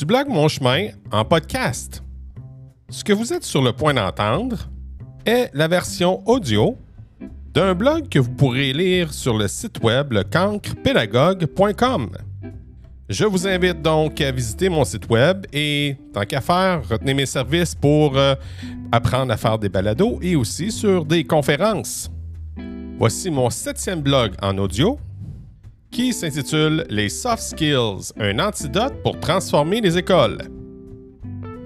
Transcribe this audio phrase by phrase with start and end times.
[0.00, 2.02] du blog Mon Chemin en podcast.
[2.88, 4.70] Ce que vous êtes sur le point d'entendre
[5.26, 6.78] est la version audio
[7.52, 12.08] d'un blog que vous pourrez lire sur le site web lecancrepédagogue.com.
[13.10, 17.26] Je vous invite donc à visiter mon site web et, tant qu'à faire, retenez mes
[17.26, 18.34] services pour euh,
[18.92, 22.10] apprendre à faire des balados et aussi sur des conférences.
[22.98, 24.98] Voici mon septième blog en audio
[25.90, 30.38] qui s'intitule Les Soft Skills, un antidote pour transformer les écoles.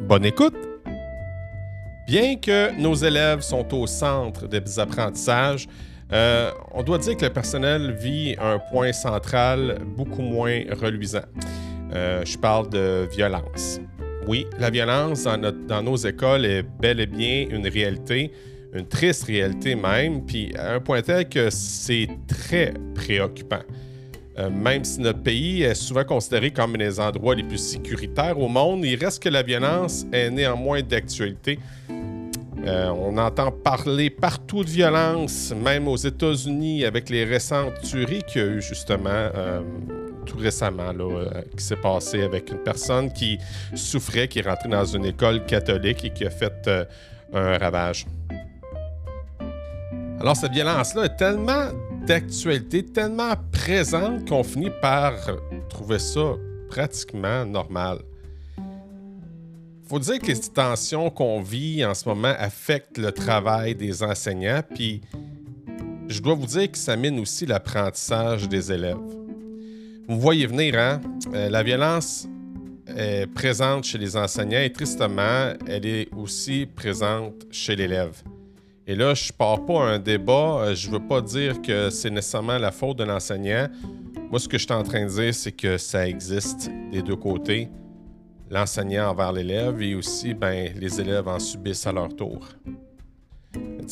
[0.08, 0.54] Bonne écoute!
[2.06, 5.66] Bien que nos élèves sont au centre des apprentissages,
[6.12, 11.24] euh, on doit dire que le personnel vit un point central beaucoup moins reluisant.
[11.92, 13.80] Euh, je parle de violence.
[14.27, 18.32] Oui, la violence dans, dans, nos écoles est bel et bien une réalité,
[18.72, 23.62] une triste réalité même, puis à un point tel que c'est très préoccupant.
[24.38, 28.38] Euh, même si notre pays est souvent considéré comme un des endroits les plus sécuritaires
[28.38, 31.58] au monde, il reste que la violence est néanmoins d'actualité.
[32.66, 38.42] Euh, on entend parler partout de violence, même aux États-Unis, avec les récentes tueries qu'il
[38.42, 39.60] y a eu justement euh,
[40.26, 40.92] tout récemment,
[41.56, 43.38] qui s'est passé avec une personne qui
[43.74, 46.70] souffrait, qui est rentrée dans une école catholique et qui a fait
[47.32, 48.06] un ravage.
[50.20, 51.69] Alors, cette violence-là est tellement
[52.06, 55.14] d'actualité, tellement présente qu'on finit par
[55.69, 56.34] trouver ça
[56.69, 57.98] pratiquement normal.
[59.86, 64.62] Faut dire que les tensions qu'on vit en ce moment affectent le travail des enseignants,
[64.75, 65.02] puis
[66.08, 68.97] je dois vous dire que ça mine aussi l'apprentissage des élèves.
[70.08, 71.00] Vous voyez venir, hein?
[71.32, 72.28] Euh, la violence
[72.86, 78.22] est présente chez les enseignants et tristement, elle est aussi présente chez l'élève.
[78.86, 80.58] Et là, je pars pas un débat.
[80.60, 83.68] Euh, je veux pas dire que c'est nécessairement la faute de l'enseignant.
[84.30, 87.16] Moi, ce que je suis en train de dire, c'est que ça existe des deux
[87.16, 87.70] côtés.
[88.50, 92.47] L'enseignant envers l'élève et aussi ben, les élèves en subissent à leur tour.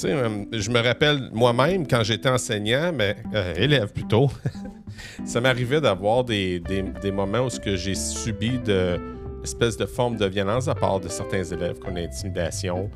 [0.05, 4.31] Euh, je me rappelle moi-même quand j'étais enseignant, mais euh, élève plutôt,
[5.25, 8.99] ça m'arrivait d'avoir des, des, moments où j'ai subi de,
[9.43, 12.91] espèce de forme de violence à part de certains élèves qu'on a intimidation.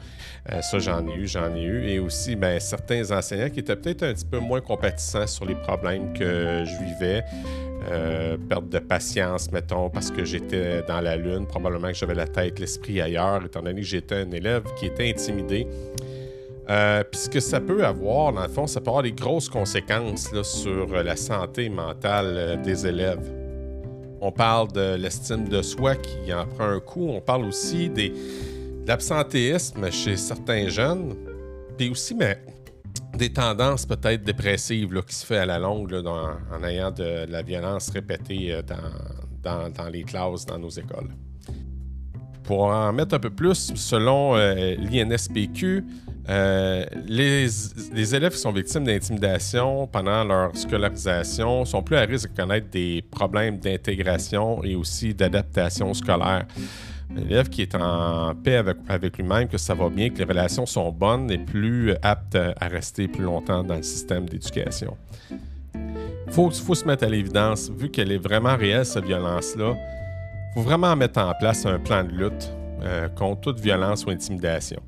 [0.52, 1.88] Euh, ça, j'en ai eu, j'en ai eu.
[1.88, 5.54] Et aussi, ben, certains enseignants qui étaient peut-être un petit peu moins compatissants sur les
[5.54, 7.24] problèmes que je vivais.
[7.90, 11.46] Euh, perte de patience, mettons, parce que j'étais dans la lune.
[11.46, 15.08] Probablement que j'avais la tête, l'esprit ailleurs, étant donné que j'étais un élève qui était
[15.08, 15.66] intimidé.
[16.68, 19.48] Euh, puis ce que ça peut avoir, dans le fond, ça peut avoir des grosses
[19.48, 23.45] conséquences sur la santé mentale des élèves.
[24.20, 27.08] On parle de l'estime de soi qui en prend un coup.
[27.08, 28.12] On parle aussi de
[28.86, 31.14] l'absentéisme chez certains jeunes.
[31.76, 32.16] Puis aussi,
[33.16, 37.90] des tendances peut-être dépressives qui se fait à la longue en ayant de, la violence
[37.90, 38.62] répétée euh,
[39.42, 41.10] dans, les classes, dans nos écoles.
[42.42, 45.84] Pour en mettre un peu plus, selon euh, l'INSPQ,
[46.28, 52.36] euh, les, élèves qui sont victimes d'intimidation pendant leur scolarisation sont plus à risque de
[52.36, 56.46] connaître des problèmes d'intégration et aussi d'adaptation scolaire.
[57.16, 58.56] Un élève qui est en paix
[58.88, 62.66] avec, lui-même, que ça va bien, que les relations sont bonnes, est plus apte à
[62.66, 64.96] rester plus longtemps dans le système d'éducation.
[65.72, 70.54] Il faut, faut, se mettre à l'évidence, vu qu'elle est vraiment réelle, cette violence-là, il
[70.54, 72.50] faut vraiment mettre en place un plan de lutte
[72.82, 74.82] euh, contre toute violence ou intimidation.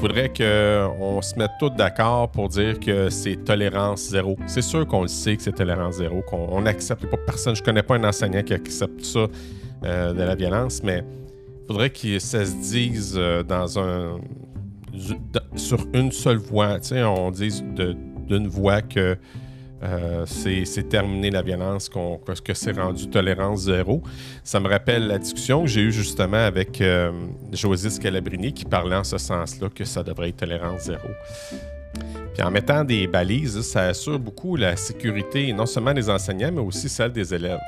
[0.00, 4.36] Faudrait qu'on se mette tous d'accord pour dire que c'est tolérance zéro.
[4.46, 7.56] C'est sûr qu'on le sait que c'est tolérance zéro, qu'on n'accepte pas personne.
[7.56, 9.26] Je connais pas un enseignant qui accepte ça
[9.84, 14.20] euh, de la violence, mais il faudrait que ça se dise euh, dans un
[15.56, 16.78] sur une seule voix.
[16.78, 17.64] Tu on dise
[18.28, 19.16] d'une voix que
[19.82, 24.02] euh, c'est terminé la violence, que c'est rendu tolérance zéro.
[24.42, 27.12] Ça me rappelle la discussion que j'ai eue justement avec euh,
[27.52, 31.08] José Scalabrini qui parlait en ce sens-là que ça devrait être tolérance zéro.
[32.34, 36.60] Puis en mettant des balises, ça assure beaucoup la sécurité non seulement des enseignants, mais
[36.60, 37.60] aussi celle des élèves.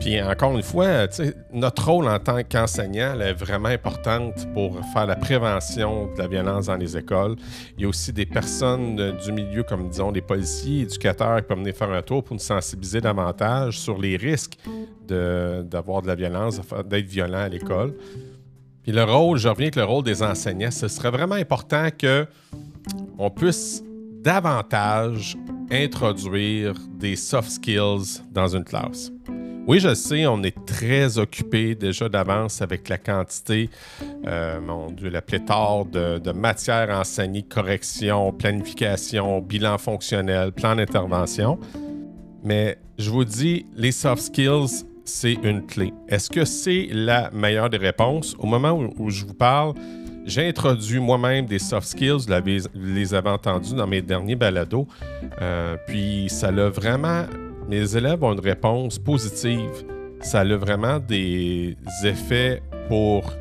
[0.00, 1.06] Puis encore une fois,
[1.52, 6.66] notre rôle en tant qu'enseignant est vraiment importante pour faire la prévention de la violence
[6.66, 7.36] dans les écoles.
[7.76, 11.58] Il y a aussi des personnes du milieu, comme disons des policiers, éducateurs qui peuvent
[11.58, 14.56] venir faire un tour pour nous sensibiliser davantage sur les risques
[15.06, 17.94] d'avoir de, la violence, d'être violent à l'école.
[18.82, 22.26] Puis le rôle, je reviens avec le rôle des enseignants, ce serait vraiment important que
[23.18, 23.82] on puisse
[24.22, 25.36] davantage
[25.70, 29.12] introduire des soft skills dans une classe.
[29.70, 33.70] Oui, je sais, on est très occupé déjà d'avance avec la quantité,
[34.26, 41.56] euh, mon Dieu, la pléthore de, matières enseignées, correction, planification, bilan fonctionnel, plan d'intervention.
[42.42, 45.92] Mais je vous dis, les soft skills, c'est une clé.
[46.08, 48.34] Est-ce que c'est la meilleure des réponses?
[48.40, 49.74] Au moment où, je vous parle,
[50.26, 54.88] j'ai introduit moi-même des soft skills, vous les avez entendus dans mes derniers balados.
[55.40, 57.26] Euh, puis ça a vraiment.
[57.70, 59.84] Mes élèves ont une réponse positive.
[60.22, 63.32] Ça a vraiment des effets pour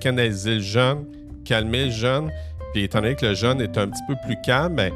[0.00, 1.04] canaliser le jeune,
[1.44, 2.30] calmer le jeune.
[2.72, 4.90] Puis étant donné que le jeune est un petit peu plus calme, ben,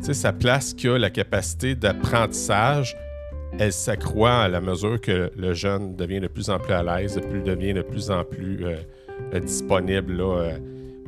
[0.00, 2.96] sa place qui a la capacité d'apprentissage,
[3.58, 7.20] elle s'accroît à la mesure que le jeune devient de plus en plus à l'aise,
[7.44, 10.54] devient de plus en plus euh, disponible là,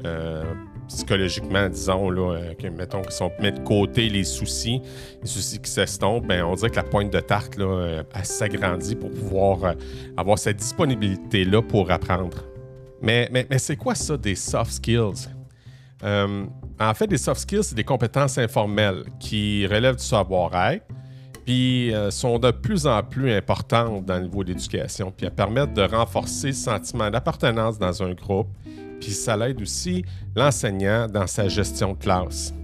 [0.04, 0.44] euh,
[0.88, 4.80] psychologiquement, disons, là, que, mettons, qu'ils sont mis de côté les soucis,
[5.22, 8.94] les soucis qui s'estompent, ben, on dirait que la pointe de tarte, là, elle s'agrandit
[8.94, 9.74] pour pouvoir
[10.16, 12.44] avoir cette disponibilité-là pour apprendre.
[13.04, 13.28] Mais,
[13.58, 15.28] c'est quoi ça des soft skills?
[16.02, 16.44] Euh,
[16.80, 20.84] en fait, des soft skills, c'est des compétences informelles qui relèvent du savoir-être,
[21.44, 25.74] puis euh, sont de plus en plus importantes dans le niveau d'éducation, puis elles permettent
[25.74, 28.48] de renforcer le sentiment d'appartenance dans un groupe,
[29.04, 30.02] puis ça l'aide aussi
[30.34, 32.54] l'enseignant dans sa gestion de classe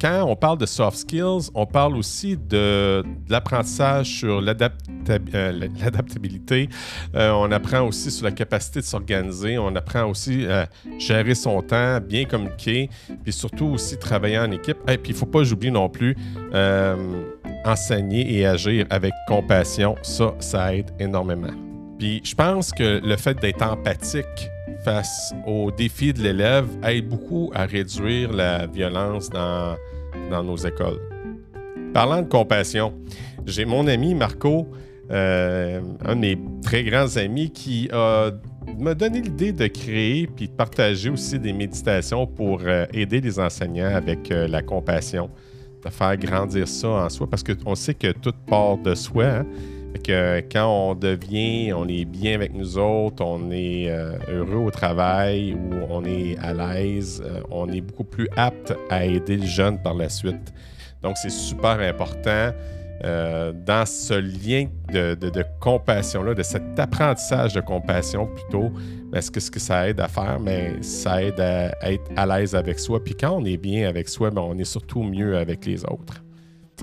[0.00, 6.68] quand on parle de soft skills, on parle aussi de, l'apprentissage sur euh, l'adaptabilité.
[7.14, 9.58] Euh, on apprend aussi sur la capacité de s'organiser.
[9.58, 12.88] On apprend aussi à gérer son temps, bien communiquer,
[13.22, 14.78] puis surtout aussi travailler en équipe.
[14.88, 16.16] Et puis il ne faut pas oublier non plus
[16.54, 16.96] euh,
[17.64, 19.96] enseigner et agir avec compassion.
[20.02, 21.52] Ça, ça aide énormément.
[21.98, 24.50] Puis je pense que le fait d'être empathique
[24.86, 29.74] face aux défis de l'élève aide beaucoup à réduire la violence dans,
[30.30, 31.00] dans nos écoles.
[31.92, 32.94] Parlant de compassion,
[33.44, 34.68] j'ai mon ami Marco,
[35.10, 37.88] euh, un de mes très grands amis, qui
[38.78, 43.40] m'a donné l'idée de créer puis de partager aussi des méditations pour euh, aider les
[43.40, 45.28] enseignants avec euh, la compassion,
[45.84, 49.24] de faire grandir ça en soi, parce qu'on sait que tout part de soi.
[49.24, 49.46] Hein
[49.98, 54.70] que quand on devient, on est bien avec nous autres, on est euh, heureux au
[54.70, 59.46] travail ou on est à l'aise, euh, on est beaucoup plus apte à aider le
[59.46, 60.52] jeune par la suite.
[61.02, 62.52] Donc, c'est super important
[63.04, 68.72] euh, dans ce lien de, compassion-là, de cet apprentissage de compassion plutôt,
[69.12, 72.54] parce que ce que ça aide à faire, mais ça aide à, être à l'aise
[72.54, 73.02] avec soi.
[73.04, 76.22] Puis quand on est bien avec soi, ben, on est surtout mieux avec les autres.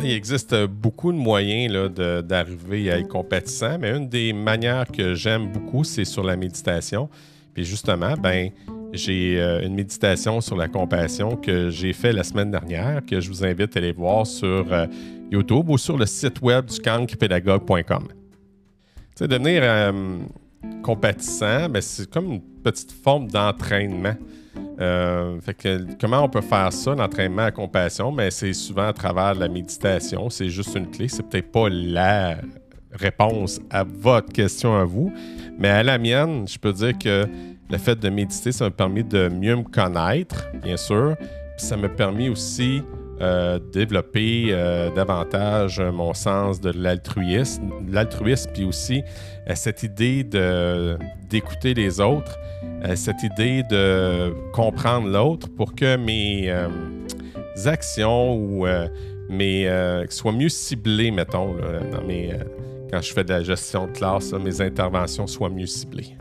[0.02, 1.92] Il existe beaucoup de moyens
[2.24, 7.10] d'arriver à être compétissant, mais une des manières que j'aime beaucoup, c'est sur la méditation.
[7.54, 8.50] Puis justement, ben,
[8.94, 13.28] j'ai euh, une méditation sur la compassion que j'ai fait la semaine dernière, que je
[13.30, 14.88] vous invite à aller voir sur euh,
[15.32, 18.08] YouTube ou sur le site web du cancrepédagogue.com.
[19.20, 20.18] Devenir euh,
[20.84, 24.14] compatissant, ben, c'est comme une petite forme d'entraînement.
[24.80, 28.12] Euh, fait que, comment on peut faire ça, l'entraînement à compassion?
[28.12, 30.30] Mais ben, c'est souvent à travers la méditation.
[30.30, 31.08] C'est juste une clé.
[31.08, 32.38] C'est peut-être pas la
[32.92, 35.12] réponse à votre question à vous,
[35.58, 37.28] mais à la mienne, je peux dire que
[37.70, 41.16] le fait de méditer, ça m'a permis de mieux me connaître, bien sûr.
[41.58, 42.84] Ça m'a permis aussi
[43.24, 49.02] euh, développer euh, davantage mon sens de l'altruisme, l'altruisme, puis aussi
[49.48, 50.98] euh, cette idée de,
[51.30, 52.38] d'écouter les autres,
[52.96, 56.54] cette idée de comprendre l'autre pour que mes
[57.66, 58.68] actions ou
[59.30, 61.56] mes, soient mieux ciblées, mettons,
[62.92, 66.18] quand je fais de la gestion de classe, mes interventions soient mieux ciblées.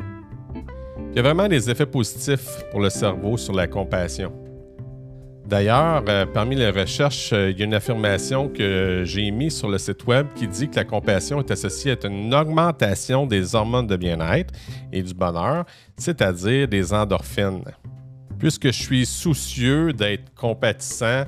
[1.10, 4.32] Il y a vraiment des effets positifs pour le cerveau sur la compassion.
[5.46, 9.68] D'ailleurs, euh, parmi les recherches, euh, il y a une affirmation que j'ai mise sur
[9.68, 13.86] le site web qui dit que la compassion est associée à une augmentation des hormones
[13.86, 14.54] de bien-être
[14.92, 15.64] et du bonheur,
[15.96, 17.64] c'est-à-dire des endorphines.
[18.38, 21.24] Puisque je suis soucieux d'être compatissant,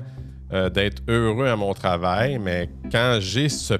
[0.53, 3.75] euh, d'être heureux à mon travail, mais quand j'ai ce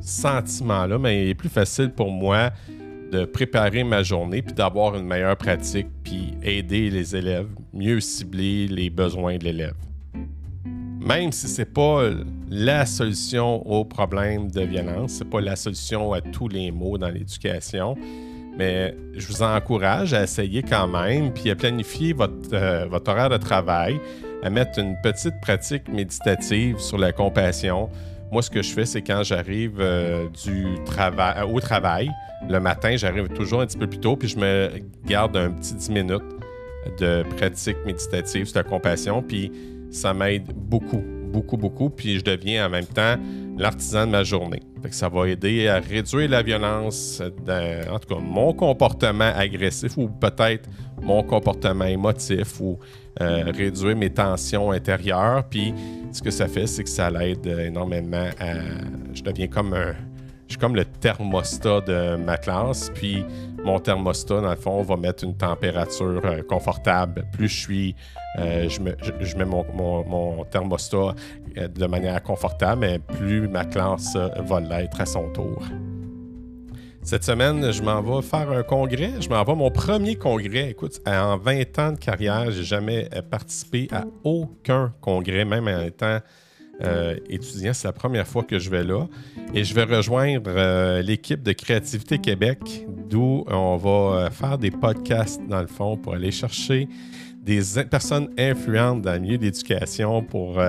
[0.00, 2.50] sentiment-là, il est plus facile pour moi
[3.10, 8.68] de préparer ma journée puis d'avoir une meilleure pratique puis aider les élèves, mieux cibler
[8.68, 9.74] les besoins de l'élève.
[11.00, 12.10] Même si c'est pas
[12.50, 17.08] la solution au problème de violence, c'est pas la solution à tous les maux dans
[17.08, 17.96] l'éducation,
[18.58, 23.30] mais je vous encourage à essayer quand même puis à planifier votre, euh, votre horaire
[23.30, 24.00] de travail,
[24.42, 27.88] à mettre une petite pratique méditative sur la compassion.
[28.30, 30.28] Moi, ce que je fais, c'est quand j'arrive euh,
[30.84, 32.10] travail, au travail,
[32.48, 34.70] le matin, j'arrive toujours un petit peu plus tôt, puis je me
[35.06, 36.22] garde un petit 10 minutes
[37.00, 39.50] de pratique méditative sur la compassion, puis
[39.90, 43.16] ça m'aide beaucoup, beaucoup, beaucoup, puis je deviens en même temps
[43.58, 44.62] l'artisan de ma journée.
[44.90, 50.68] ça va aider à réduire la violence, en tout cas mon comportement agressif ou peut-être
[51.02, 52.78] mon comportement émotif ou
[53.20, 55.44] euh, réduire mes tensions intérieures.
[55.50, 55.74] Puis
[56.12, 58.54] ce que ça fait, c'est que ça l'aide énormément à...
[59.12, 59.94] Je deviens comme un
[60.48, 62.90] je suis comme le thermostat de ma classe.
[62.94, 63.22] Puis
[63.62, 67.26] mon thermostat, dans le fond, va mettre une température euh, confortable.
[67.32, 67.96] Plus je suis,
[68.38, 71.14] euh, je, mets mon, thermostat
[71.58, 75.62] euh, de manière confortable, mais plus ma classe va l'être à son tour.
[77.02, 79.12] Cette semaine, je m'en vais faire un congrès.
[79.20, 80.70] Je m'en vais mon premier congrès.
[80.70, 86.20] Écoute, en 20 ans de carrière, j'ai jamais participé à aucun congrès, même en étant
[86.84, 87.72] euh, étudiant.
[87.74, 89.08] C'est la première fois que je vais là.
[89.52, 94.70] Et je vais rejoindre euh, l'équipe de Créativité Québec, d'où on va euh, faire des
[94.70, 96.88] podcasts, dans le fond, pour aller chercher
[97.42, 100.60] des personnes influentes dans le milieu d'éducation pour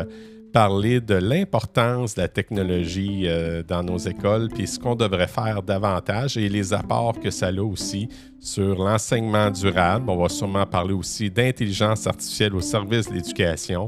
[0.54, 3.28] parler de l'importance de la technologie
[3.68, 7.62] dans nos écoles, puis ce qu'on devrait faire davantage et les apports que ça a
[7.62, 8.08] aussi
[8.40, 10.10] sur l'enseignement durable.
[10.10, 13.88] On va sûrement parler aussi d'intelligence artificielle au service de l'éducation.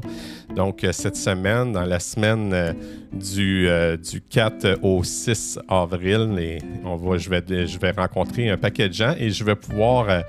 [0.54, 2.72] Donc, euh, cette semaine, dans la semaine euh,
[3.12, 8.88] du, euh, du 4 au 6 avril, on je, vais, je vais rencontrer un paquet
[8.88, 10.22] de gens et je vais pouvoir,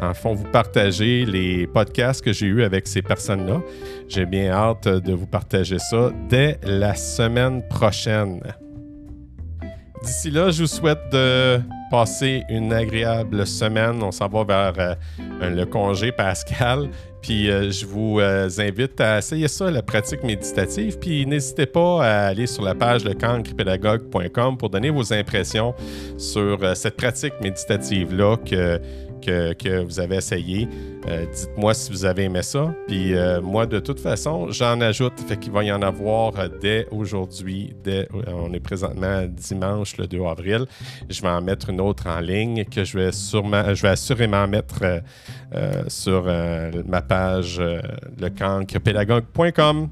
[0.00, 3.60] en fond, vous partager les podcasts que j'ai eus avec ces personnes-là.
[4.08, 8.40] J'ai bien hâte de vous partager ça dès la semaine prochaine.
[10.02, 14.02] D'ici là, je vous souhaite de passer une agréable semaine.
[14.02, 14.96] On s'en va vers
[15.40, 16.88] le congé pascal.
[17.26, 20.96] Puis euh, je vous euh, invite à essayer ça, la pratique méditative.
[21.00, 25.74] Puis n'hésitez pas à aller sur la page lecancripédagogue.com pour donner vos impressions
[26.18, 28.80] sur cette pratique méditative-là que
[29.26, 30.68] que, vous avez essayé.
[31.08, 32.74] Euh, dites-moi si vous avez aimé ça.
[32.86, 35.18] Puis euh, moi, de toute façon, j'en ajoute.
[35.28, 37.74] Fait qu'il va y en avoir euh, dès aujourd'hui.
[38.28, 40.66] On est présentement dimanche, le 2 avril.
[41.08, 44.46] Je vais en mettre une autre en ligne que je vais, sûrement, je vais assurément
[44.46, 45.02] mettre
[45.88, 46.24] sur
[46.86, 47.60] ma page
[48.20, 49.88] lecancrepédagogue.com.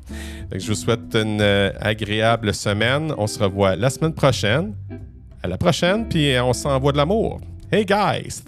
[0.54, 1.40] Je vous souhaite une
[1.80, 3.12] agréable semaine.
[3.16, 4.74] On se revoit la semaine prochaine.
[5.42, 7.40] À la prochaine, puis on s'envoie de l'amour.
[7.70, 8.40] Hey guys,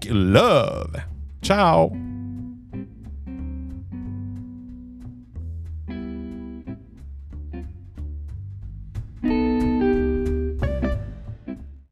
[0.00, 0.96] think love.
[1.42, 2.07] Ciao.